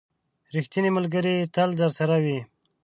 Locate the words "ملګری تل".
0.97-1.69